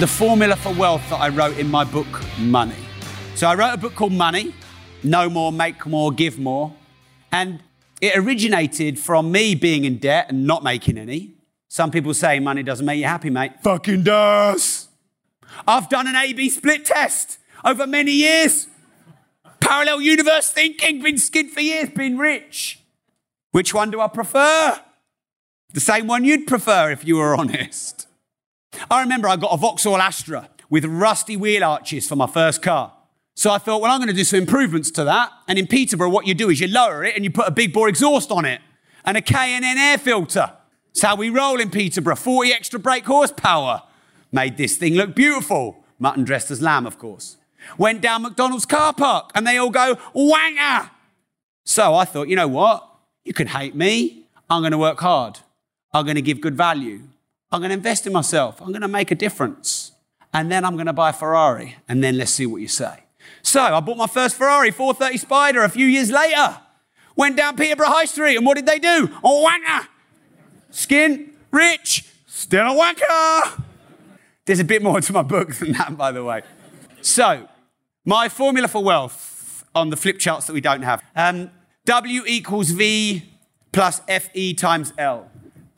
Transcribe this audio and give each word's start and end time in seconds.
The 0.00 0.06
formula 0.06 0.56
for 0.56 0.72
wealth 0.72 1.06
that 1.10 1.20
I 1.20 1.28
wrote 1.28 1.58
in 1.58 1.70
my 1.70 1.84
book, 1.84 2.06
Money. 2.38 2.74
So 3.34 3.46
I 3.46 3.54
wrote 3.54 3.74
a 3.74 3.76
book 3.76 3.94
called 3.94 4.14
Money 4.14 4.54
Know 5.02 5.28
More, 5.28 5.52
Make 5.52 5.84
More, 5.84 6.10
Give 6.10 6.38
More. 6.38 6.72
And 7.30 7.62
it 8.00 8.16
originated 8.16 8.98
from 8.98 9.30
me 9.30 9.54
being 9.54 9.84
in 9.84 9.98
debt 9.98 10.30
and 10.30 10.46
not 10.46 10.64
making 10.64 10.96
any. 10.96 11.34
Some 11.68 11.90
people 11.90 12.14
say 12.14 12.40
money 12.40 12.62
doesn't 12.62 12.86
make 12.86 12.98
you 12.98 13.04
happy, 13.04 13.28
mate. 13.28 13.52
Fucking 13.62 14.04
does. 14.04 14.88
I've 15.68 15.90
done 15.90 16.06
an 16.06 16.16
A 16.16 16.32
B 16.32 16.48
split 16.48 16.86
test 16.86 17.36
over 17.62 17.86
many 17.86 18.12
years. 18.12 18.68
Parallel 19.60 20.00
universe 20.00 20.50
thinking, 20.50 21.02
been 21.02 21.18
skid 21.18 21.50
for 21.50 21.60
years, 21.60 21.90
been 21.90 22.16
rich. 22.16 22.80
Which 23.50 23.74
one 23.74 23.90
do 23.90 24.00
I 24.00 24.08
prefer? 24.08 24.80
The 25.74 25.80
same 25.80 26.06
one 26.06 26.24
you'd 26.24 26.46
prefer 26.46 26.90
if 26.90 27.04
you 27.04 27.16
were 27.16 27.36
honest. 27.36 28.06
I 28.90 29.00
remember 29.00 29.28
I 29.28 29.36
got 29.36 29.52
a 29.52 29.56
Vauxhall 29.56 29.96
Astra 29.96 30.48
with 30.68 30.84
rusty 30.84 31.36
wheel 31.36 31.64
arches 31.64 32.08
for 32.08 32.16
my 32.16 32.26
first 32.26 32.62
car. 32.62 32.92
So 33.34 33.50
I 33.50 33.58
thought, 33.58 33.80
well, 33.80 33.90
I'm 33.90 33.98
going 33.98 34.08
to 34.08 34.14
do 34.14 34.24
some 34.24 34.40
improvements 34.40 34.90
to 34.92 35.04
that. 35.04 35.32
And 35.48 35.58
in 35.58 35.66
Peterborough, 35.66 36.10
what 36.10 36.26
you 36.26 36.34
do 36.34 36.50
is 36.50 36.60
you 36.60 36.68
lower 36.68 37.04
it 37.04 37.16
and 37.16 37.24
you 37.24 37.30
put 37.30 37.48
a 37.48 37.50
big 37.50 37.72
bore 37.72 37.88
exhaust 37.88 38.30
on 38.30 38.44
it 38.44 38.60
and 39.04 39.16
a 39.16 39.22
K&N 39.22 39.64
air 39.64 39.98
filter. 39.98 40.52
That's 40.88 41.02
how 41.02 41.16
we 41.16 41.30
roll 41.30 41.60
in 41.60 41.70
Peterborough. 41.70 42.16
40 42.16 42.52
extra 42.52 42.78
brake 42.78 43.06
horsepower. 43.06 43.82
Made 44.32 44.56
this 44.56 44.76
thing 44.76 44.94
look 44.94 45.14
beautiful. 45.14 45.84
Mutton 45.98 46.24
dressed 46.24 46.50
as 46.50 46.60
lamb, 46.60 46.86
of 46.86 46.98
course. 46.98 47.36
Went 47.78 48.00
down 48.00 48.22
McDonald's 48.22 48.66
car 48.66 48.92
park 48.92 49.30
and 49.34 49.46
they 49.46 49.56
all 49.56 49.70
go, 49.70 49.96
wanger. 50.14 50.90
So 51.64 51.94
I 51.94 52.04
thought, 52.04 52.28
you 52.28 52.36
know 52.36 52.48
what? 52.48 52.86
You 53.24 53.32
can 53.32 53.46
hate 53.48 53.74
me. 53.74 54.26
I'm 54.48 54.62
going 54.62 54.72
to 54.72 54.78
work 54.78 55.00
hard. 55.00 55.38
I'm 55.92 56.04
going 56.04 56.16
to 56.16 56.22
give 56.22 56.40
good 56.40 56.56
value. 56.56 57.02
I'm 57.52 57.60
going 57.60 57.70
to 57.70 57.74
invest 57.74 58.06
in 58.06 58.12
myself. 58.12 58.60
I'm 58.60 58.68
going 58.68 58.82
to 58.82 58.88
make 58.88 59.10
a 59.10 59.14
difference. 59.14 59.92
And 60.32 60.50
then 60.50 60.64
I'm 60.64 60.74
going 60.74 60.86
to 60.86 60.92
buy 60.92 61.10
a 61.10 61.12
Ferrari. 61.12 61.76
And 61.88 62.02
then 62.02 62.16
let's 62.16 62.30
see 62.30 62.46
what 62.46 62.60
you 62.60 62.68
say. 62.68 63.04
So 63.42 63.60
I 63.60 63.80
bought 63.80 63.96
my 63.96 64.06
first 64.06 64.36
Ferrari 64.36 64.70
430 64.70 65.18
Spider 65.18 65.62
a 65.62 65.68
few 65.68 65.86
years 65.86 66.10
later. 66.10 66.58
Went 67.16 67.36
down 67.36 67.56
Peterborough 67.56 67.88
High 67.88 68.04
Street. 68.04 68.36
And 68.36 68.46
what 68.46 68.54
did 68.56 68.66
they 68.66 68.78
do? 68.78 69.10
A 69.24 69.28
wanker. 69.28 69.88
Skin, 70.70 71.32
rich, 71.50 72.04
still 72.26 72.66
a 72.66 72.74
wanker. 72.74 73.62
There's 74.44 74.60
a 74.60 74.64
bit 74.64 74.82
more 74.82 75.00
to 75.00 75.12
my 75.12 75.22
book 75.22 75.54
than 75.54 75.72
that, 75.72 75.96
by 75.96 76.12
the 76.12 76.22
way. 76.22 76.42
So, 77.02 77.48
my 78.04 78.28
formula 78.28 78.68
for 78.68 78.82
wealth 78.82 79.64
on 79.74 79.90
the 79.90 79.96
flip 79.96 80.18
charts 80.18 80.46
that 80.46 80.52
we 80.52 80.60
don't 80.60 80.82
have. 80.82 81.02
Um, 81.16 81.50
w 81.86 82.22
equals 82.26 82.70
V 82.70 83.22
plus 83.72 84.00
FE 84.00 84.54
times 84.54 84.92
L. 84.98 85.29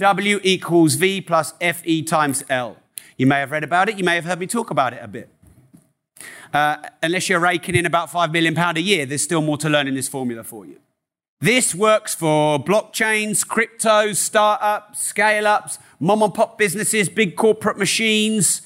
W 0.03 0.41
equals 0.43 0.95
V 0.97 1.21
plus 1.21 1.55
FE 1.61 2.03
times 2.03 2.45
L. 2.51 2.77
You 3.17 3.27
may 3.27 3.41
have 3.41 3.51
read 3.51 3.65
about 3.65 3.89
it, 3.89 3.97
you 3.97 4.05
may 4.05 4.17
have 4.17 4.25
heard 4.25 4.39
me 4.41 4.47
talk 4.47 4.71
about 4.71 4.93
it 4.93 5.01
a 5.03 5.09
bit. 5.09 5.29
Uh, 6.53 6.77
unless 7.03 7.29
you're 7.29 7.41
raking 7.41 7.75
in 7.75 7.87
about 7.87 8.11
£5 8.11 8.33
million 8.33 8.57
a 8.59 8.81
year, 8.81 9.07
there's 9.07 9.23
still 9.23 9.41
more 9.41 9.57
to 9.59 9.69
learn 9.69 9.89
in 9.89 9.95
this 9.95 10.09
formula 10.09 10.45
for 10.45 10.67
you. 10.67 10.79
This 11.41 11.75
works 11.75 12.15
for 12.15 12.63
blockchains, 12.63 13.45
cryptos, 13.45 14.17
startups, 14.17 15.01
scale 15.01 15.47
ups, 15.47 15.79
mom 15.99 16.23
and 16.23 16.33
pop 16.33 16.59
businesses, 16.59 17.09
big 17.09 17.37
corporate 17.37 17.79
machines, 17.79 18.63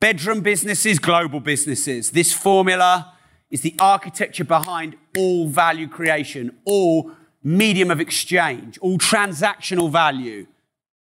bedroom 0.00 0.40
businesses, 0.40 0.98
global 0.98 1.38
businesses. 1.38 2.10
This 2.10 2.32
formula 2.32 3.12
is 3.50 3.60
the 3.60 3.76
architecture 3.78 4.44
behind 4.44 4.96
all 5.16 5.46
value 5.46 5.86
creation, 5.86 6.56
all 6.64 7.12
medium 7.44 7.90
of 7.90 8.00
exchange, 8.00 8.78
all 8.78 8.98
transactional 8.98 9.90
value. 9.90 10.46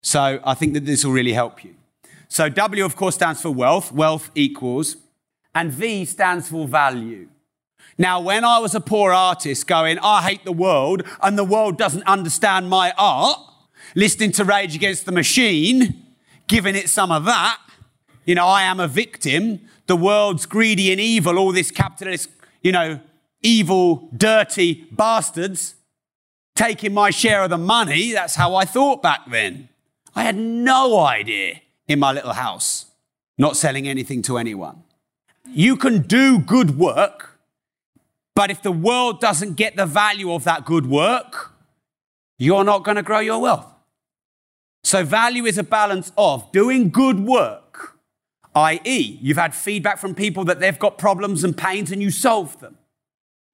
So 0.03 0.41
I 0.45 0.55
think 0.55 0.75
that 0.75 0.87
this 0.87 1.05
will 1.05 1.13
really 1.13 1.33
help 1.33 1.65
you. 1.65 1.75
So 2.29 2.49
W, 2.49 2.85
of 2.85 2.97
course, 2.97 3.15
stands 3.15 3.41
for 3.41 3.51
wealth. 3.51 3.93
Wealth 3.93 4.31
equals. 4.35 4.97
And 5.55 5.73
V 5.73 6.05
stands 6.05 6.49
for 6.49 6.69
value. 6.69 7.29
Now, 7.97 8.21
when 8.21 8.45
I 8.45 8.59
was 8.59 8.75
a 8.75 8.81
poor 8.81 9.13
artist 9.13 9.67
going, 9.67 9.99
I 9.99 10.23
hate 10.23 10.45
the 10.45 10.53
world 10.53 11.03
and 11.21 11.37
the 11.37 11.45
world 11.45 11.77
doesn't 11.79 12.05
understand 12.05 12.71
my 12.71 12.93
art, 12.97 13.41
listening 13.97 14.31
to 14.33 14.45
Rage 14.45 14.77
Against 14.77 15.05
the 15.05 15.11
Machine, 15.13 16.07
giving 16.47 16.77
it 16.77 16.89
some 16.89 17.11
of 17.11 17.25
that, 17.25 17.59
you 18.25 18.35
know, 18.35 18.47
I 18.47 18.63
am 18.63 18.79
a 18.79 18.87
victim. 18.87 19.61
The 19.87 19.97
world's 19.97 20.47
greedy 20.47 20.93
and 20.93 21.01
evil, 21.01 21.39
all 21.39 21.51
this 21.51 21.71
capitalist, 21.71 22.29
you 22.63 22.71
know, 22.73 23.01
evil, 23.43 24.11
dirty 24.17 24.87
bastards 24.93 25.75
taking 26.55 26.93
my 26.93 27.11
share 27.11 27.43
of 27.43 27.51
the 27.51 27.59
money. 27.59 28.13
That's 28.13 28.35
how 28.35 28.55
I 28.55 28.65
thought 28.65 29.03
back 29.03 29.31
then. 29.31 29.71
I 30.19 30.25
had 30.25 30.37
no 30.37 30.99
idea 30.99 31.61
in 31.87 32.01
my 32.01 32.11
little 32.11 32.33
house, 32.33 32.87
not 33.39 33.57
selling 33.57 33.87
anything 33.87 34.21
to 34.23 34.37
anyone. 34.37 34.83
You 35.47 35.77
can 35.77 36.03
do 36.03 36.41
good 36.41 36.77
work, 36.77 37.39
but 38.35 38.51
if 38.51 38.61
the 38.61 38.73
world 38.73 39.21
doesn't 39.21 39.55
get 39.55 39.77
the 39.77 39.87
value 39.87 40.33
of 40.33 40.43
that 40.43 40.65
good 40.65 40.87
work, 40.87 41.53
you're 42.37 42.65
not 42.65 42.83
going 42.83 42.97
to 42.97 43.03
grow 43.05 43.21
your 43.21 43.41
wealth. 43.41 43.73
So, 44.83 45.05
value 45.05 45.47
is 45.47 45.57
a 45.57 45.63
balance 45.63 46.11
of 46.19 46.51
doing 46.51 46.91
good 46.91 47.21
work, 47.21 47.97
i.e., 48.57 49.21
you've 49.23 49.37
had 49.37 49.55
feedback 49.55 49.99
from 49.99 50.17
people 50.17 50.45
that 50.47 50.59
they've 50.59 50.81
got 50.81 50.99
problems 50.99 51.45
and 51.45 51.57
pains 51.57 51.93
and 51.93 52.03
you 52.03 52.11
solve 52.11 52.59
them. 52.59 52.77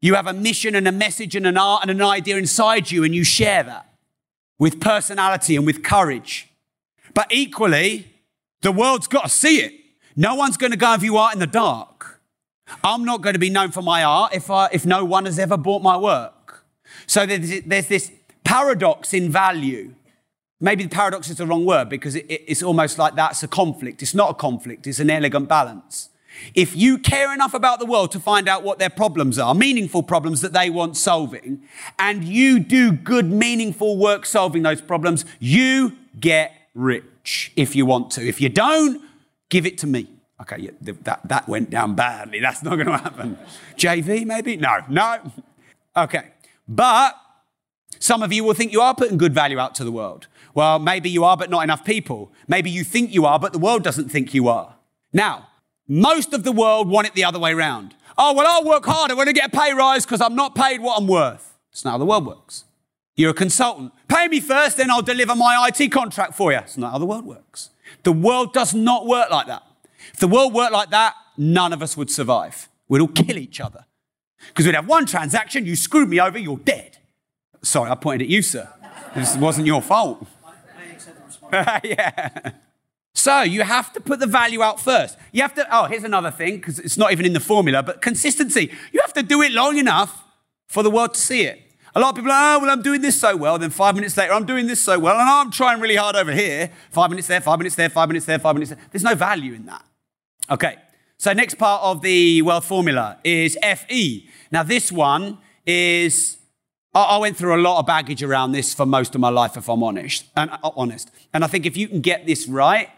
You 0.01 0.15
have 0.15 0.27
a 0.27 0.33
mission 0.33 0.75
and 0.75 0.89
a 0.89 0.93
message 0.93 1.37
and 1.37 1.47
an 1.47 1.59
art 1.59 1.83
and 1.83 1.91
an 1.91 2.01
idea 2.01 2.39
inside 2.39 2.91
you 2.91 3.05
and 3.05 3.15
you 3.15 3.23
share 3.23 3.65
that 3.65 3.87
with 4.59 4.81
personality 4.81 5.57
and 5.57 5.67
with 5.67 5.83
courage. 5.83 6.49
But 7.15 7.33
equally, 7.33 8.13
the 8.63 8.73
world's 8.73 9.07
got 9.07 9.25
to 9.25 9.29
see 9.31 9.59
it. 9.59 9.73
No 10.17 10.35
one's 10.35 10.57
going 10.57 10.73
to 10.73 10.77
go 10.77 10.93
and 10.93 11.01
view 11.01 11.17
art 11.17 11.35
in 11.35 11.41
the 11.41 11.47
dark. 11.47 12.21
I'm 12.83 13.05
not 13.05 13.21
going 13.21 13.35
to 13.35 13.41
be 13.41 13.51
known 13.51 13.71
for 13.71 13.83
my 13.83 14.05
art 14.05 14.35
if, 14.35 14.51
I, 14.51 14.69
if 14.73 14.87
no 14.87 15.05
one 15.05 15.27
has 15.27 15.39
ever 15.39 15.57
bought 15.57 15.83
my 15.83 15.97
work. 15.97 16.65
So 17.07 17.27
there's, 17.27 17.63
there's 17.63 17.89
this 17.89 18.11
paradox 18.43 19.13
in 19.13 19.31
value. 19.31 19.95
Maybe 20.61 20.85
the 20.85 20.91
paradox 20.91 21.29
is 21.29 21.37
the 21.37 21.47
wrong 21.47 21.65
word 21.65 21.89
because 21.89 22.15
it, 22.15 22.27
it, 22.29 22.43
it's 22.47 22.63
almost 22.63 22.99
like 22.99 23.15
that's 23.17 23.43
a 23.43 23.49
conflict. 23.49 24.03
It's 24.03 24.15
not 24.15 24.31
a 24.31 24.35
conflict, 24.35 24.87
it's 24.87 25.01
an 25.01 25.11
elegant 25.11 25.49
balance. 25.49 26.11
If 26.55 26.75
you 26.75 26.99
care 26.99 27.33
enough 27.33 27.55
about 27.55 27.79
the 27.79 27.87
world 27.87 28.11
to 28.13 28.21
find 28.21 28.49
out 28.49 28.65
what 28.65 28.79
their 28.79 28.91
problems 28.91 29.39
are, 29.39 29.55
meaningful 29.55 30.03
problems 30.03 30.41
that 30.41 30.53
they 30.53 30.69
want 30.69 30.97
solving, 30.97 31.63
and 31.99 32.25
you 32.25 32.59
do 32.59 32.91
good, 32.93 33.31
meaningful 33.31 33.97
work 33.97 34.27
solving 34.27 34.63
those 34.63 34.81
problems, 34.81 35.25
you 35.39 35.97
get 36.19 36.53
rich 36.75 37.53
if 37.57 37.75
you 37.75 37.87
want 37.87 38.11
to. 38.13 38.27
If 38.27 38.41
you 38.41 38.49
don't, 38.49 39.03
give 39.49 39.67
it 39.67 39.79
to 39.79 39.87
me. 39.87 40.09
Okay, 40.41 40.59
yeah, 40.59 40.71
that, 41.03 41.21
that 41.29 41.49
went 41.49 41.71
down 41.71 41.95
badly. 41.95 42.41
That's 42.41 42.63
not 42.63 42.75
going 42.75 42.87
to 42.87 42.97
happen. 42.97 43.39
JV, 43.77 44.27
maybe? 44.27 44.57
No, 44.57 44.81
no. 44.89 45.33
Okay. 45.97 46.33
But 46.67 47.17
some 47.99 48.23
of 48.23 48.33
you 48.33 48.45
will 48.45 48.55
think 48.55 48.73
you 48.73 48.81
are 48.81 48.95
putting 48.95 49.17
good 49.17 49.33
value 49.33 49.59
out 49.59 49.75
to 49.77 49.85
the 49.85 49.93
world. 49.93 50.27
Well, 50.55 50.79
maybe 50.79 51.09
you 51.09 51.25
are, 51.25 51.37
but 51.37 51.51
not 51.51 51.63
enough 51.63 51.85
people. 51.85 52.33
Maybe 52.49 52.71
you 52.71 52.85
think 52.85 53.15
you 53.15 53.25
are, 53.27 53.39
but 53.39 53.53
the 53.53 53.59
world 53.59 53.83
doesn't 53.83 54.11
think 54.11 54.35
you 54.35 54.49
are. 54.49 54.75
Now, 55.13 55.49
most 55.89 56.33
of 56.33 56.45
the 56.45 56.53
world 56.53 56.89
want 56.89 57.07
it 57.07 57.15
the 57.15 57.25
other 57.25 57.39
way 57.39 57.53
around. 57.53 57.95
Oh, 58.19 58.35
well, 58.35 58.47
I'll 58.47 58.65
work 58.65 58.85
harder 58.85 59.17
when 59.17 59.29
I 59.29 59.33
get 59.33 59.55
a 59.55 59.57
pay 59.57 59.73
rise 59.73 60.05
because 60.05 60.21
I'm 60.21 60.35
not 60.35 60.55
paid 60.55 60.81
what 60.81 60.99
I'm 60.99 61.07
worth. 61.07 61.57
It's 61.73 61.85
not 61.85 61.93
how 61.93 61.99
the 61.99 62.05
world 62.05 62.27
works. 62.27 62.65
You're 63.17 63.31
a 63.31 63.35
consultant. 63.35 63.93
Pay 64.09 64.29
me 64.29 64.41
first, 64.41 64.77
then 64.77 64.91
I'll 64.91 65.03
deliver 65.03 65.35
my 65.35 65.69
IT 65.69 65.91
contract 65.91 66.35
for 66.35 66.53
you. 66.53 66.59
It's 66.59 66.77
not 66.77 66.93
how 66.93 66.99
the 66.99 67.07
world 67.07 67.25
works. 67.25 67.71
The 68.03 68.13
world 68.13 68.53
does 68.53 68.75
not 68.75 69.07
work 69.07 69.31
like 69.31 69.47
that. 69.47 69.63
If 70.13 70.21
the 70.21 70.29
world 70.29 70.55
worked 70.55 70.73
like 70.73 70.91
that, 70.91 71.15
none 71.37 71.73
of 71.73 71.83
us 71.83 71.97
would 71.97 72.11
survive. 72.11 72.69
We'd 72.89 73.01
all 73.01 73.09
kill 73.09 73.39
each 73.39 73.61
other. 73.61 73.87
Because 74.49 74.67
we'd 74.67 74.75
have 74.75 74.87
one 74.87 75.07
transaction, 75.07 75.65
you 75.65 75.75
screwed 75.75 76.09
me 76.09 76.21
over, 76.21 76.39
you're 76.39 76.59
dead. 76.59 76.99
Sorry, 77.63 77.91
I 77.91 77.95
pointed 77.95 78.27
at 78.27 78.29
you, 78.29 78.43
sir. 78.43 78.69
This 79.15 79.37
wasn't 79.37 79.67
your 79.67 79.81
fault. 79.81 80.27
yeah. 81.53 82.53
So 83.15 83.43
you 83.43 83.63
have 83.63 83.93
to 83.95 84.01
put 84.01 84.21
the 84.21 84.27
value 84.27 84.63
out 84.63 84.81
first. 84.81 85.17
You 85.33 85.43
have 85.43 85.55
to, 85.55 85.67
oh, 85.75 85.87
here's 85.87 86.05
another 86.05 86.31
thing, 86.31 86.57
because 86.57 86.79
it's 86.79 86.99
not 86.99 87.13
even 87.13 87.25
in 87.25 87.33
the 87.33 87.41
formula, 87.41 87.83
but 87.83 88.03
consistency. 88.03 88.71
You 88.93 89.01
have 89.03 89.13
to 89.15 89.23
do 89.23 89.41
it 89.41 89.53
long 89.53 89.79
enough 89.79 90.25
for 90.67 90.83
the 90.83 90.91
world 90.91 91.15
to 91.15 91.21
see 91.21 91.43
it. 91.43 91.64
A 91.97 92.01
lot 92.01 92.11
of 92.11 92.17
people 92.17 92.33
are, 92.33 92.57
oh, 92.57 92.59
well, 92.61 92.71
I'm 92.71 92.83
doing 92.83 93.03
this 93.03 93.21
so 93.21 93.37
well. 93.37 93.57
Then 93.57 93.71
five 93.71 93.95
minutes 93.95 94.17
later, 94.17 94.33
I'm 94.33 94.47
doing 94.47 94.67
this 94.67 94.81
so 94.81 94.99
well. 94.99 95.19
And 95.19 95.29
I'm 95.29 95.53
trying 95.53 95.81
really 95.81 95.95
hard 95.95 96.17
over 96.17 96.33
here. 96.33 96.71
Five 96.91 97.11
minutes 97.11 97.29
there, 97.29 97.41
five 97.41 97.59
minutes 97.59 97.77
there, 97.77 97.89
five 97.89 98.09
minutes 98.09 98.27
there, 98.27 98.39
five 98.41 98.57
minutes 98.57 98.71
there. 98.71 98.81
There's 98.91 99.05
no 99.05 99.15
value 99.15 99.55
in 99.55 99.67
that. 99.67 99.85
Okay. 100.51 100.77
So, 101.19 101.33
next 101.33 101.55
part 101.55 101.83
of 101.83 102.03
the 102.03 102.43
wealth 102.43 102.65
formula 102.65 103.19
is 103.23 103.57
FE. 103.63 104.29
Now, 104.51 104.65
this 104.65 104.91
one 104.91 105.39
is, 105.65 106.39
I 106.93 107.17
went 107.19 107.37
through 107.37 107.55
a 107.55 107.63
lot 107.63 107.79
of 107.79 107.87
baggage 107.87 108.25
around 108.25 108.53
this 108.53 108.75
for 108.75 108.85
most 108.87 109.15
of 109.15 109.21
my 109.21 109.29
life, 109.29 109.57
if 109.57 109.69
I'm 109.69 109.83
honest. 109.85 110.25
And, 110.37 110.51
uh, 110.51 110.71
honest. 110.77 111.11
and 111.33 111.45
I 111.45 111.47
think 111.47 111.65
if 111.65 111.77
you 111.77 111.87
can 111.87 112.01
get 112.01 112.27
this 112.27 112.49
right, 112.49 112.89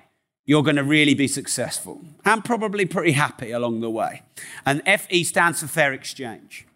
you're 0.46 0.62
going 0.62 0.76
to 0.76 0.84
really 0.84 1.14
be 1.14 1.28
successful 1.28 2.00
and 2.24 2.42
probably 2.44 2.86
pretty 2.86 3.12
happy 3.12 3.50
along 3.50 3.80
the 3.80 3.90
way. 3.90 4.22
And 4.64 4.82
FE 4.86 5.24
stands 5.24 5.60
for 5.60 5.66
fair 5.66 5.92
exchange. 5.92 6.66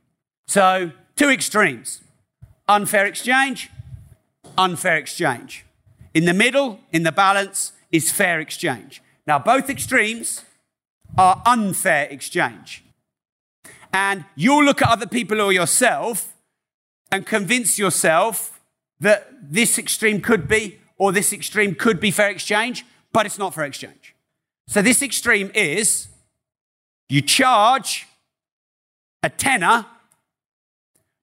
So, 0.47 0.93
two 1.17 1.31
extremes 1.31 2.03
unfair 2.71 3.05
exchange, 3.05 3.69
unfair 4.57 4.97
exchange. 4.97 5.65
In 6.15 6.25
the 6.25 6.33
middle, 6.33 6.81
in 6.93 7.03
the 7.03 7.13
balance, 7.13 7.73
is 7.91 8.13
fair 8.13 8.41
exchange. 8.41 9.03
Now, 9.27 9.39
both 9.39 9.69
extremes 9.69 10.45
are 11.19 11.43
unfair 11.45 12.07
exchange. 12.11 12.85
And 13.93 14.25
you'll 14.37 14.65
look 14.65 14.83
at 14.83 14.89
other 14.89 15.07
people 15.07 15.41
or 15.41 15.53
yourself 15.53 16.33
and 17.11 17.27
convince 17.27 17.79
yourself 17.79 18.61
that 19.01 19.29
this 19.43 19.77
extreme 19.79 20.21
could 20.21 20.47
be 20.47 20.79
or 20.97 21.11
this 21.11 21.33
extreme 21.33 21.75
could 21.75 21.99
be 21.99 22.13
fair 22.13 22.31
exchange, 22.31 22.85
but 23.13 23.27
it's 23.27 23.39
not 23.39 23.53
fair 23.53 23.65
exchange. 23.65 24.15
So 24.69 24.81
this 24.81 25.03
extreme 25.03 25.51
is 25.55 26.07
you 27.09 27.21
charge 27.21 28.07
a 29.25 29.31
tenner, 29.31 29.87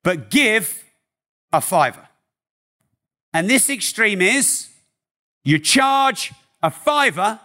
but 0.02 0.30
give 0.30 0.84
a 1.52 1.60
fiver. 1.60 2.08
And 3.32 3.48
this 3.48 3.70
extreme 3.70 4.22
is 4.22 4.68
you 5.44 5.58
charge 5.58 6.32
a 6.62 6.70
fiver, 6.70 7.40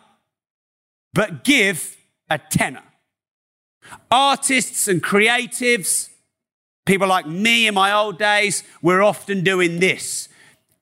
but 1.14 1.44
give 1.44 1.96
a 2.30 2.38
tenner. 2.38 2.84
Artists 4.10 4.88
and 4.88 5.04
creatives, 5.04 6.10
people 6.86 7.08
like 7.08 7.28
me 7.28 7.68
in 7.68 7.74
my 7.74 7.92
old 7.92 8.18
days, 8.18 8.64
we're 8.82 9.02
often 9.02 9.44
doing 9.44 9.80
this, 9.80 10.30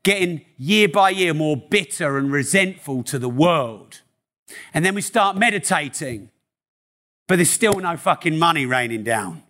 getting 0.04 0.42
year 0.58 0.88
by 0.88 1.10
year 1.10 1.34
more 1.34 1.58
bitter 1.58 2.18
and 2.18 2.32
resentful 2.32 3.04
to 3.04 3.20
the 3.20 3.30
world. 3.30 4.02
And 4.74 4.86
then 4.86 4.96
we 4.96 5.02
start 5.02 5.38
meditating, 5.38 6.30
but 7.28 7.38
there's 7.38 7.50
still 7.50 7.80
no 7.80 7.98
fucking 7.98 8.38
money 8.38 8.66
raining 8.66 9.04
down. 9.04 9.44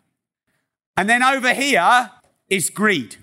And 0.98 1.10
then 1.10 1.24
over 1.24 1.54
here 1.54 2.12
is 2.50 2.70
greed, 2.70 3.18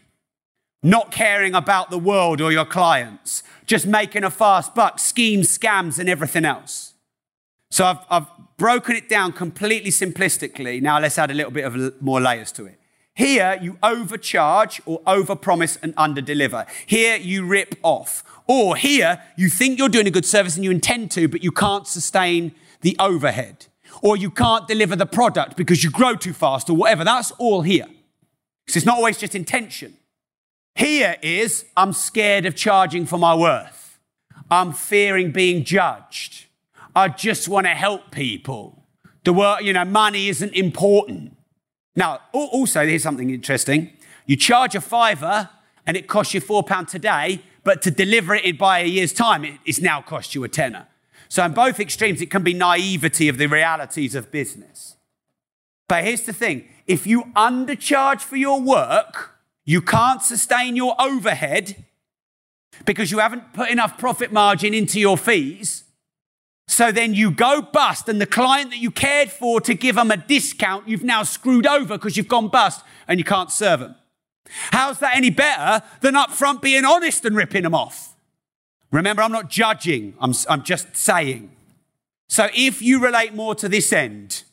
not 0.83 1.11
caring 1.11 1.55
about 1.55 1.91
the 1.91 1.99
world 1.99 2.41
or 2.41 2.53
your 2.53 2.65
clients, 2.65 3.43
just 3.67 3.87
making 3.87 4.25
a 4.25 4.31
fast 4.31 4.75
buck, 4.75 4.99
schemes, 4.99 5.57
scams, 5.57 5.99
and 5.99 6.09
everything 6.09 6.45
else. 6.45 6.95
So 7.71 7.85
I've, 7.85 7.99
I've 8.11 8.27
broken 8.57 8.97
it 8.97 9.09
down 9.09 9.33
completely 9.33 9.91
simplistically. 9.91 10.81
Now 10.81 10.99
let's 11.01 11.19
add 11.19 11.31
a 11.31 11.35
little 11.35 11.53
bit 11.53 11.65
of 11.65 12.01
more 12.01 12.21
layers 12.21 12.53
to 12.53 12.67
it. 12.67 12.79
Here 13.15 13.59
you 13.61 13.79
overcharge 13.83 14.81
or 14.87 15.01
overpromise 15.03 15.77
and 15.83 15.95
underdeliver. 15.97 16.67
Here 16.87 17.17
you 17.17 17.45
rip 17.45 17.75
off. 17.83 18.23
Or 18.47 18.77
here 18.77 19.21
you 19.37 19.49
think 19.49 19.79
you're 19.79 19.89
doing 19.89 20.07
a 20.07 20.11
good 20.11 20.25
service 20.25 20.55
and 20.55 20.65
you 20.65 20.71
intend 20.71 21.11
to, 21.13 21.27
but 21.27 21.43
you 21.43 21.51
can't 21.51 21.87
sustain 21.87 22.55
the 22.81 22.97
overhead. 23.01 23.67
Or 24.03 24.17
you 24.17 24.31
can't 24.31 24.69
deliver 24.69 24.95
the 24.95 25.05
product 25.05 25.57
because 25.57 25.83
you 25.83 25.91
grow 25.91 26.15
too 26.15 26.33
fast 26.33 26.71
or 26.71 26.77
whatever. 26.77 27.03
That's 27.03 27.33
all 27.33 27.63
here. 27.63 27.87
So 28.69 28.77
it's 28.77 28.87
not 28.87 28.99
always 28.99 29.19
just 29.19 29.35
intention. 29.35 29.97
Here 30.79 31.17
is 31.23 31.65
I'm 31.77 31.93
scared 31.93 32.47
of 32.47 32.55
charging 32.55 33.05
for 33.05 33.19
my 33.19 33.35
worth. 33.35 33.99
I'm 34.49 34.73
fearing 34.73 35.33
being 35.33 35.65
judged. 35.65 36.47
I 36.95 37.09
just 37.09 37.49
want 37.49 37.67
to 37.67 37.75
help 37.75 38.13
people. 38.13 38.85
The 39.25 39.33
work, 39.33 39.63
you 39.63 39.73
know, 39.73 39.85
money 39.85 40.29
isn't 40.29 40.55
important. 40.55 41.37
Now, 41.97 42.21
also, 42.33 42.87
here's 42.87 43.03
something 43.03 43.29
interesting. 43.29 43.91
You 44.27 44.37
charge 44.37 44.77
a 44.77 44.81
fiver 44.81 45.51
and 45.85 45.97
it 45.97 46.07
costs 46.07 46.33
you 46.33 46.41
four 46.41 46.63
pounds 46.63 46.93
today, 46.93 47.43
but 47.65 47.83
to 47.83 47.91
deliver 47.91 48.37
it 48.37 48.57
by 48.57 48.79
a 48.79 48.85
year's 48.85 49.13
time, 49.13 49.59
it's 49.67 49.81
now 49.81 50.01
cost 50.01 50.37
you 50.37 50.45
a 50.45 50.49
tenner. 50.49 50.87
So, 51.29 51.45
in 51.45 51.55
both 51.55 51.81
extremes, 51.81 52.23
it 52.23 52.31
can 52.31 52.45
be 52.45 52.55
naivety 52.55 53.29
of 53.29 53.37
the 53.37 53.49
realities 53.49 54.15
of 54.15 54.31
business. 54.31 54.95
But 55.89 56.05
here's 56.05 56.23
the 56.23 56.33
thing 56.33 56.69
if 56.87 57.05
you 57.05 57.25
undercharge 57.35 58.21
for 58.21 58.37
your 58.37 58.61
work, 58.61 59.38
you 59.69 59.83
can't 59.83 60.23
sustain 60.23 60.77
your 60.77 60.97
overhead 60.99 61.85
because 62.87 63.11
you 63.11 63.19
haven't 63.19 63.53
put 63.53 63.69
enough 63.69 63.99
profit 63.99 64.33
margin 64.33 64.73
into 64.73 64.99
your 64.99 65.19
fees. 65.19 65.85
So 66.67 66.91
then 66.91 67.13
you 67.13 67.31
go 67.31 67.61
bust, 67.61 68.09
and 68.09 68.19
the 68.19 68.25
client 68.25 68.71
that 68.71 68.79
you 68.79 68.91
cared 68.91 69.31
for 69.31 69.61
to 69.61 69.75
give 69.75 69.97
them 69.97 70.11
a 70.11 70.17
discount, 70.17 70.89
you've 70.89 71.05
now 71.05 71.23
screwed 71.23 71.67
over 71.67 71.99
because 71.99 72.17
you've 72.17 72.29
gone 72.29 72.49
bust 72.49 72.83
and 73.07 73.19
you 73.19 73.25
can't 73.25 73.51
serve 73.51 73.81
them. 73.81 73.95
How's 74.71 75.01
that 75.01 75.15
any 75.15 75.29
better 75.29 75.85
than 76.01 76.15
upfront 76.15 76.63
being 76.63 76.87
honest 76.87 77.27
and 77.27 77.37
ripping 77.37 77.65
them 77.65 77.75
off? 77.75 78.17
Remember, 78.91 79.21
I'm 79.21 79.33
not 79.33 79.51
judging, 79.51 80.15
I'm, 80.19 80.33
I'm 80.49 80.63
just 80.63 80.97
saying. 80.97 81.55
So 82.31 82.49
if 82.57 82.81
you 82.81 83.05
relate 83.05 83.35
more 83.35 83.55
to 83.57 83.69
this 83.69 83.93
end, 83.93 84.45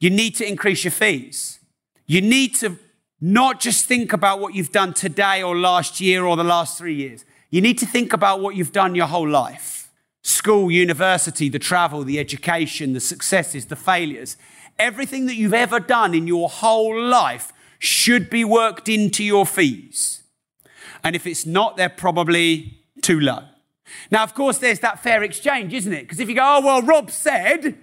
you 0.00 0.10
need 0.10 0.34
to 0.34 0.44
increase 0.44 0.82
your 0.82 0.90
fees. 0.90 1.60
You 2.08 2.20
need 2.20 2.56
to 2.56 2.76
not 3.20 3.60
just 3.60 3.86
think 3.86 4.12
about 4.12 4.40
what 4.40 4.54
you've 4.54 4.72
done 4.72 4.94
today 4.94 5.42
or 5.42 5.56
last 5.56 6.00
year 6.00 6.24
or 6.24 6.36
the 6.36 6.44
last 6.44 6.78
three 6.78 6.94
years. 6.94 7.24
You 7.50 7.60
need 7.60 7.78
to 7.78 7.86
think 7.86 8.12
about 8.12 8.40
what 8.40 8.54
you've 8.54 8.72
done 8.72 8.94
your 8.94 9.06
whole 9.06 9.28
life 9.28 9.90
school, 10.22 10.70
university, 10.70 11.48
the 11.48 11.58
travel, 11.58 12.04
the 12.04 12.18
education, 12.18 12.92
the 12.92 13.00
successes, 13.00 13.66
the 13.66 13.76
failures, 13.76 14.36
everything 14.78 15.24
that 15.26 15.36
you've 15.36 15.54
ever 15.54 15.80
done 15.80 16.12
in 16.12 16.26
your 16.26 16.50
whole 16.50 17.00
life 17.00 17.50
should 17.78 18.28
be 18.28 18.44
worked 18.44 18.88
into 18.88 19.24
your 19.24 19.46
fees. 19.46 20.22
And 21.02 21.16
if 21.16 21.26
it's 21.26 21.46
not, 21.46 21.76
they're 21.76 21.88
probably 21.88 22.78
too 23.00 23.20
low. 23.20 23.44
Now, 24.10 24.22
of 24.22 24.34
course, 24.34 24.58
there's 24.58 24.80
that 24.80 25.02
fair 25.02 25.22
exchange, 25.22 25.72
isn't 25.72 25.92
it? 25.92 26.02
Because 26.02 26.20
if 26.20 26.28
you 26.28 26.34
go, 26.34 26.42
oh, 26.44 26.60
well, 26.64 26.82
Rob 26.82 27.10
said, 27.10 27.78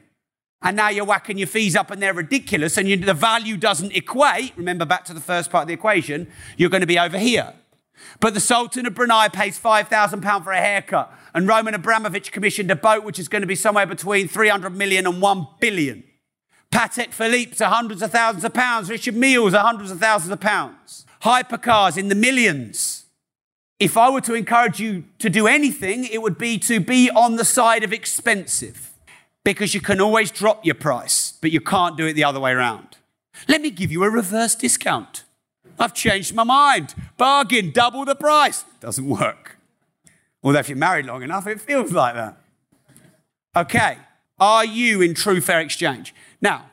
and 0.65 0.75
now 0.75 0.89
you're 0.89 1.05
whacking 1.05 1.37
your 1.37 1.47
fees 1.47 1.75
up 1.75 1.91
and 1.91 2.01
they're 2.01 2.13
ridiculous 2.13 2.75
and 2.77 2.89
you, 2.89 2.97
the 2.97 3.13
value 3.13 3.55
doesn't 3.55 3.95
equate, 3.95 4.51
remember 4.57 4.83
back 4.83 5.05
to 5.05 5.13
the 5.13 5.21
first 5.21 5.51
part 5.51 5.61
of 5.61 5.67
the 5.67 5.75
equation, 5.75 6.27
you're 6.57 6.71
going 6.71 6.81
to 6.81 6.87
be 6.87 6.97
over 6.97 7.19
here. 7.19 7.53
But 8.19 8.33
the 8.33 8.39
Sultan 8.39 8.87
of 8.87 8.95
Brunei 8.95 9.29
pays 9.29 9.59
£5,000 9.59 10.43
for 10.43 10.51
a 10.51 10.57
haircut, 10.57 11.13
and 11.35 11.47
Roman 11.47 11.75
Abramovich 11.75 12.31
commissioned 12.31 12.71
a 12.71 12.75
boat 12.75 13.03
which 13.03 13.19
is 13.19 13.27
going 13.27 13.41
to 13.43 13.47
be 13.47 13.55
somewhere 13.55 13.85
between 13.85 14.27
300 14.27 14.71
million 14.71 15.05
and 15.05 15.21
1 15.21 15.47
billion. 15.59 16.03
Patek 16.71 17.13
Philippe's 17.13 17.61
are 17.61 17.69
hundreds 17.69 18.01
of 18.01 18.11
thousands 18.11 18.43
of 18.43 18.53
pounds. 18.53 18.89
Richard 18.89 19.15
Mille's 19.15 19.53
are 19.53 19.63
hundreds 19.63 19.91
of 19.91 19.99
thousands 19.99 20.31
of 20.31 20.39
pounds. 20.39 21.05
Hypercars 21.21 21.95
in 21.95 22.09
the 22.09 22.15
millions. 22.15 23.05
If 23.79 23.97
I 23.97 24.09
were 24.09 24.21
to 24.21 24.33
encourage 24.33 24.79
you 24.79 25.03
to 25.19 25.29
do 25.29 25.45
anything, 25.45 26.05
it 26.05 26.23
would 26.23 26.39
be 26.39 26.57
to 26.59 26.79
be 26.79 27.11
on 27.11 27.35
the 27.35 27.45
side 27.45 27.83
of 27.83 27.93
expensive 27.93 28.94
because 29.45 29.73
you 29.73 29.79
can 29.79 30.01
always 30.01 30.31
drop 30.31 30.65
your 30.65 30.75
price, 30.75 31.33
but 31.39 31.51
you 31.51 31.61
can't 31.61 31.95
do 31.95 32.05
it 32.07 32.13
the 32.13 32.25
other 32.25 32.39
way 32.41 32.51
around. 32.51 32.97
Let 33.47 33.61
me 33.61 33.69
give 33.69 33.91
you 33.91 34.03
a 34.03 34.09
reverse 34.09 34.55
discount. 34.55 35.23
I've 35.79 35.93
changed 35.93 36.33
my 36.33 36.43
mind. 36.43 36.95
Bargain, 37.15 37.71
double 37.71 38.03
the 38.03 38.15
price. 38.15 38.65
Doesn't 38.79 39.07
work. 39.07 39.57
Although 40.43 40.59
if 40.59 40.67
you're 40.67 40.77
married 40.77 41.05
long 41.05 41.21
enough, 41.21 41.47
it 41.47 41.61
feels 41.61 41.91
like 41.91 42.15
that. 42.15 42.37
Okay, 43.55 43.97
are 44.39 44.65
you 44.65 45.01
in 45.01 45.13
true 45.13 45.39
fair 45.39 45.59
exchange? 45.59 46.13
Now, 46.41 46.71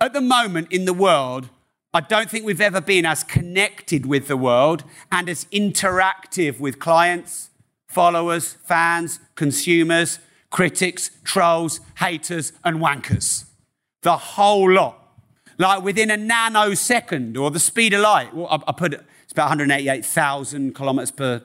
at 0.00 0.12
the 0.12 0.20
moment 0.20 0.68
in 0.70 0.84
the 0.84 0.94
world, 0.94 1.48
I 1.92 2.00
don't 2.00 2.30
think 2.30 2.44
we've 2.44 2.60
ever 2.60 2.80
been 2.80 3.04
as 3.04 3.24
connected 3.24 4.06
with 4.06 4.28
the 4.28 4.36
world 4.36 4.84
and 5.10 5.28
as 5.28 5.44
interactive 5.46 6.60
with 6.60 6.78
clients, 6.78 7.50
followers, 7.86 8.54
fans, 8.64 9.18
consumers, 9.34 10.18
critics, 10.52 11.10
trolls, 11.24 11.80
haters, 11.98 12.52
and 12.62 12.78
wankers. 12.78 13.46
The 14.02 14.16
whole 14.16 14.70
lot 14.70 15.02
like 15.58 15.82
within 15.82 16.10
a 16.10 16.16
nanosecond 16.16 17.38
or 17.38 17.50
the 17.50 17.60
speed 17.60 17.94
of 17.94 18.00
light. 18.00 18.34
Well, 18.34 18.48
I, 18.50 18.58
I 18.68 18.72
put 18.72 18.94
it, 18.94 19.04
it's 19.24 19.32
about 19.32 19.44
188,000 19.44 20.74
kilometers 20.74 21.10
per 21.10 21.42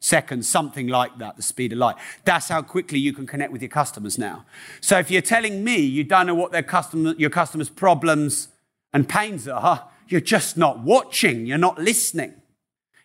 second, 0.00 0.44
something 0.44 0.88
like 0.88 1.18
that, 1.18 1.36
the 1.36 1.42
speed 1.42 1.72
of 1.72 1.78
light. 1.78 1.96
That's 2.24 2.48
how 2.48 2.62
quickly 2.62 2.98
you 2.98 3.12
can 3.12 3.26
connect 3.26 3.52
with 3.52 3.62
your 3.62 3.68
customers 3.68 4.16
now. 4.16 4.44
So 4.80 4.98
if 4.98 5.10
you're 5.10 5.22
telling 5.22 5.64
me 5.64 5.76
you 5.78 6.04
don't 6.04 6.26
know 6.26 6.34
what 6.34 6.52
their 6.52 6.62
customer, 6.62 7.14
your 7.18 7.30
customers' 7.30 7.68
problems 7.68 8.48
and 8.92 9.08
pains 9.08 9.48
are, 9.48 9.88
you're 10.08 10.20
just 10.20 10.56
not 10.56 10.80
watching, 10.80 11.46
you're 11.46 11.58
not 11.58 11.78
listening. 11.78 12.34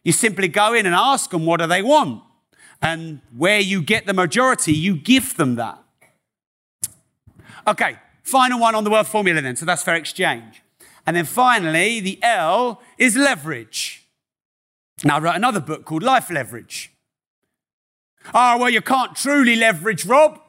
You 0.03 0.12
simply 0.12 0.48
go 0.48 0.74
in 0.74 0.86
and 0.86 0.95
ask 0.95 1.31
them 1.31 1.45
what 1.45 1.60
do 1.60 1.67
they 1.67 1.81
want. 1.81 2.24
And 2.83 3.21
where 3.35 3.59
you 3.59 3.81
get 3.81 4.05
the 4.05 4.13
majority, 4.13 4.73
you 4.73 4.95
give 4.95 5.37
them 5.37 5.55
that. 5.55 5.81
Okay, 7.65 7.97
Final 8.23 8.59
one 8.59 8.73
on 8.73 8.85
the 8.85 8.89
wealth 8.89 9.09
formula 9.09 9.41
then. 9.41 9.55
So 9.55 9.65
that's 9.65 9.83
fair 9.83 9.95
exchange. 9.95 10.63
And 11.05 11.15
then 11.15 11.25
finally, 11.25 11.99
the 11.99 12.17
L 12.23 12.81
is 12.97 13.17
leverage. 13.17 14.07
Now, 15.03 15.17
I 15.17 15.19
wrote 15.19 15.35
another 15.35 15.59
book 15.59 15.83
called 15.83 16.03
Life 16.03 16.31
Leverage. 16.31 16.93
Oh, 18.33 18.57
well, 18.57 18.69
you 18.69 18.81
can't 18.81 19.15
truly 19.15 19.57
leverage, 19.57 20.05
Rob. 20.05 20.39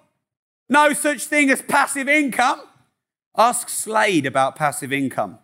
No 0.68 0.92
such 0.92 1.24
thing 1.24 1.50
as 1.50 1.60
passive 1.60 2.08
income. 2.08 2.60
Ask 3.36 3.68
Slade 3.68 4.26
about 4.26 4.54
passive 4.54 4.92
income. 4.92 5.38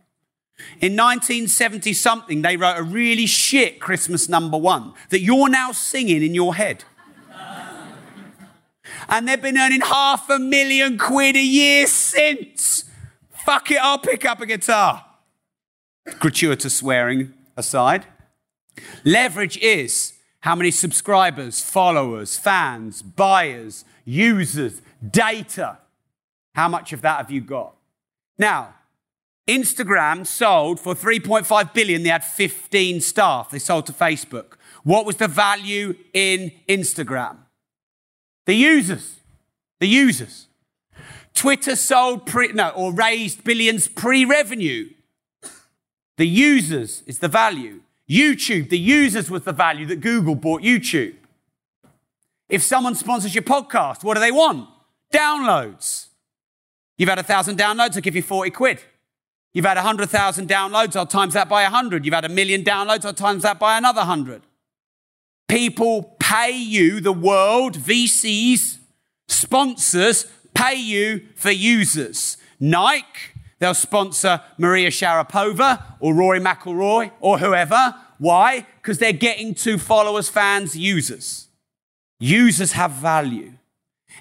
In 0.81 0.97
1970 0.97 1.93
something, 1.93 2.43
they 2.43 2.57
wrote 2.57 2.79
a 2.79 2.83
really 2.83 3.26
shit 3.26 3.81
Christmas 3.81 4.29
number 4.29 4.57
one 4.57 4.95
that 5.11 5.21
you're 5.21 5.49
now 5.49 5.73
singing 5.73 6.23
in 6.23 6.35
your 6.35 6.55
head. 6.55 6.85
and 9.09 9.29
they've 9.29 9.40
been 9.40 9.59
earning 9.59 9.83
half 9.83 10.29
a 10.31 10.38
million 10.38 10.97
quid 10.99 11.37
a 11.37 11.43
year 11.43 11.87
since. 11.87 12.85
Fuck 13.31 13.71
it, 13.71 13.79
I'll 13.83 13.99
pick 13.99 14.25
up 14.25 14.40
a 14.40 14.47
guitar. 14.47 15.05
Gratuitous 16.19 16.76
swearing 16.76 17.35
aside. 17.57 18.07
Leverage 19.05 19.59
is 19.59 20.14
how 20.40 20.55
many 20.55 20.71
subscribers, 20.71 21.61
followers, 21.61 22.37
fans, 22.37 23.02
buyers, 23.02 23.85
users, 24.05 24.81
data. 25.11 25.79
How 26.55 26.69
much 26.69 26.93
of 26.93 27.02
that 27.02 27.19
have 27.19 27.31
you 27.31 27.40
got? 27.40 27.75
Now, 28.38 28.75
Instagram 29.50 30.26
sold 30.26 30.78
for 30.78 30.95
3.5 30.95 31.75
billion. 31.75 32.02
They 32.02 32.11
had 32.11 32.25
15 32.25 33.00
staff. 33.00 33.50
They 33.50 33.59
sold 33.59 33.87
to 33.87 33.92
Facebook. 33.92 34.54
What 34.85 35.04
was 35.04 35.16
the 35.16 35.28
value 35.28 35.95
in 36.14 36.52
Instagram? 36.69 37.37
The 38.47 38.54
users. 38.54 39.21
The 39.80 39.88
users. 39.88 40.47
Twitter 41.35 41.75
sold 41.75 42.26
pre, 42.26 42.52
no, 42.52 42.69
or 42.71 42.92
raised 42.92 43.45
billions 43.45 43.88
pre-revenue. 43.88 44.90
The 46.16 46.26
users 46.26 47.02
is 47.07 47.19
the 47.19 47.28
value. 47.28 47.80
YouTube, 48.09 48.69
the 48.69 48.78
users 48.78 49.30
was 49.30 49.45
the 49.45 49.52
value 49.52 49.87
that 49.87 50.00
Google 50.00 50.35
bought 50.35 50.62
YouTube. 50.62 51.14
If 52.49 52.62
someone 52.62 52.95
sponsors 52.95 53.35
your 53.35 53.42
podcast, 53.42 54.02
what 54.04 54.14
do 54.14 54.21
they 54.21 54.33
want? 54.33 54.69
Downloads. 55.12 56.07
You've 56.99 57.09
had 57.09 57.19
a 57.19 57.23
thousand 57.23 57.59
downloads, 57.59 57.95
I'll 57.95 58.02
give 58.02 58.16
you 58.16 58.23
40 58.23 58.50
quid. 58.50 58.80
You've 59.52 59.64
had 59.64 59.76
100,000 59.76 60.49
downloads, 60.49 60.95
I'll 60.95 61.07
times 61.07 61.35
that 61.35 61.49
by 61.49 61.62
100. 61.64 62.04
You've 62.04 62.14
had 62.14 62.25
a 62.25 62.28
million 62.28 62.62
downloads, 62.62 63.04
I'll 63.04 63.12
times 63.12 63.42
that 63.42 63.59
by 63.59 63.76
another 63.76 64.00
100. 64.00 64.42
People 65.49 66.14
pay 66.21 66.57
you, 66.57 67.00
the 67.00 67.12
world, 67.12 67.76
VCs, 67.76 68.78
sponsors, 69.26 70.26
pay 70.54 70.76
you 70.76 71.26
for 71.35 71.50
users. 71.50 72.37
Nike, 72.61 73.07
they'll 73.59 73.75
sponsor 73.75 74.40
Maria 74.57 74.90
Sharapova 74.90 75.83
or 75.99 76.14
Rory 76.14 76.38
McIlroy 76.38 77.11
or 77.21 77.38
whoever. 77.38 77.97
Why? 78.19 78.66
Because 78.76 78.99
they're 78.99 79.12
getting 79.12 79.54
to 79.57 79.78
followers, 79.78 80.28
fans, 80.28 80.76
users. 80.76 81.49
Users 82.21 82.73
have 82.73 82.92
value. 82.92 83.54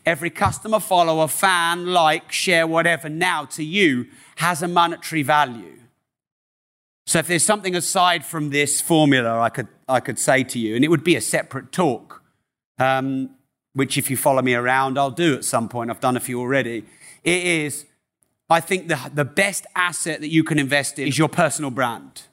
Every 0.06 0.30
customer, 0.30 0.80
follower, 0.80 1.28
fan, 1.28 1.88
like, 1.88 2.32
share, 2.32 2.66
whatever 2.66 3.10
now 3.10 3.46
to 3.46 3.64
you 3.64 4.08
has 4.38 4.62
a 4.62 4.68
monetary 4.68 5.24
value. 5.24 5.80
So 7.06 7.20
if 7.20 7.28
there's 7.28 7.44
something 7.44 7.76
aside 7.76 8.24
from 8.24 8.52
this 8.52 8.82
formula 8.82 9.40
I 9.40 9.50
could, 9.50 9.68
I 9.88 10.00
could 10.00 10.20
say 10.20 10.44
to 10.44 10.60
you, 10.60 10.76
and 10.76 10.86
it 10.86 10.90
would 10.90 11.04
be 11.04 11.16
a 11.16 11.22
separate 11.22 11.72
talk, 11.72 12.22
um, 12.78 13.32
which 13.74 13.98
if 13.98 14.10
you 14.12 14.18
follow 14.18 14.42
me 14.42 14.54
around, 14.54 14.98
I'll 14.98 15.10
do 15.10 15.34
at 15.34 15.44
some 15.44 15.70
point. 15.70 15.90
I've 15.90 16.00
done 16.00 16.16
a 16.16 16.20
few 16.20 16.40
already. 16.40 16.86
It 17.24 17.44
is, 17.44 17.86
I 18.50 18.60
think 18.60 18.88
the, 18.90 19.12
the 19.14 19.26
best 19.26 19.66
asset 19.76 20.22
that 20.22 20.30
you 20.30 20.44
can 20.44 20.60
invest 20.60 21.00
in 21.00 21.08
is 21.08 21.18
your 21.18 21.30
personal 21.30 21.72
brand. 21.72 22.24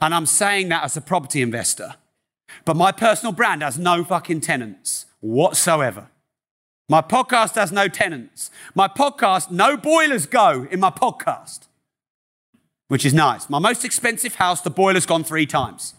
And 0.00 0.12
I'm 0.12 0.26
saying 0.26 0.68
that 0.70 0.82
as 0.84 0.96
a 0.96 1.00
property 1.00 1.40
investor. 1.40 1.94
But 2.64 2.76
my 2.76 2.92
personal 2.92 3.32
brand 3.32 3.62
has 3.62 3.78
no 3.78 4.02
fucking 4.02 4.40
tenants 4.40 5.06
whatsoever. 5.20 6.08
My 6.88 7.02
podcast 7.02 7.56
has 7.56 7.72
no 7.72 7.88
tenants. 7.88 8.50
My 8.74 8.86
podcast, 8.86 9.50
no 9.50 9.76
boilers 9.76 10.26
go 10.26 10.68
in 10.70 10.78
my 10.78 10.90
podcast, 10.90 11.66
which 12.88 13.04
is 13.04 13.12
nice. 13.12 13.50
My 13.50 13.58
most 13.58 13.84
expensive 13.84 14.36
house, 14.36 14.60
the 14.60 14.70
boiler's 14.70 15.06
gone 15.06 15.24
three 15.24 15.46
times 15.46 15.94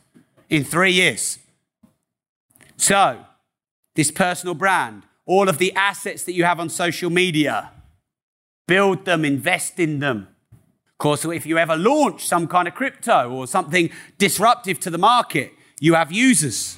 in 0.49 0.63
three 0.63 0.93
years. 0.93 1.39
So, 2.77 3.25
this 3.95 4.11
personal 4.11 4.55
brand, 4.55 5.03
all 5.25 5.49
of 5.49 5.57
the 5.57 5.73
assets 5.73 6.23
that 6.23 6.33
you 6.33 6.45
have 6.45 6.59
on 6.59 6.69
social 6.69 7.09
media, 7.09 7.71
build 8.65 9.03
them, 9.03 9.25
invest 9.25 9.79
in 9.79 9.99
them. 9.99 10.29
Of 10.53 10.97
course, 10.99 11.25
if 11.25 11.45
you 11.45 11.57
ever 11.57 11.75
launch 11.75 12.25
some 12.25 12.47
kind 12.47 12.67
of 12.67 12.75
crypto 12.75 13.29
or 13.29 13.45
something 13.45 13.89
disruptive 14.17 14.79
to 14.81 14.89
the 14.89 14.97
market, 14.97 15.51
you 15.79 15.95
have 15.95 16.11
users. 16.13 16.77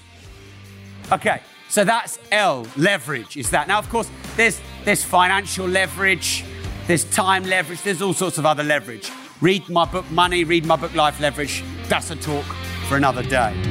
Okay, 1.11 1.41
so 1.69 1.83
that's 1.83 2.17
L, 2.31 2.65
leverage 2.75 3.37
is 3.37 3.51
that. 3.51 3.67
Now, 3.67 3.77
of 3.77 3.89
course, 3.89 4.09
there's, 4.35 4.59
there's 4.85 5.03
financial 5.03 5.67
leverage, 5.67 6.43
there's 6.87 7.05
time 7.05 7.43
leverage, 7.43 7.81
there's 7.83 8.01
all 8.01 8.13
sorts 8.13 8.39
of 8.39 8.45
other 8.45 8.63
leverage. 8.63 9.11
Read 9.39 9.69
my 9.69 9.85
book, 9.85 10.09
Money, 10.11 10.43
read 10.43 10.65
my 10.65 10.75
book, 10.75 10.93
Life 10.95 11.19
Leverage. 11.19 11.63
That's 11.87 12.09
a 12.11 12.15
talk 12.15 12.45
for 12.87 12.97
another 12.97 13.23
day. 13.23 13.68